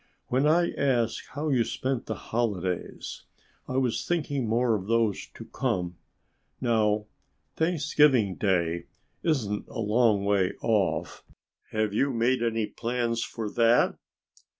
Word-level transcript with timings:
"When 0.29 0.47
I 0.47 0.71
asked 0.71 1.27
how 1.35 1.49
you 1.49 1.63
spent 1.63 2.07
the 2.07 2.15
holidays 2.15 3.25
I 3.67 3.77
was 3.77 4.03
thinking 4.07 4.47
more 4.47 4.73
of 4.75 4.87
those 4.87 5.27
to 5.35 5.45
come. 5.45 5.99
Now, 6.59 7.05
Thanksgiving 7.55 8.33
Day 8.33 8.87
isn't 9.21 9.67
a 9.67 9.79
long 9.79 10.25
way 10.25 10.53
off. 10.63 11.23
Have 11.69 11.93
you 11.93 12.11
made 12.13 12.41
any 12.41 12.65
plans 12.65 13.23
for 13.23 13.47
that?" 13.51 13.95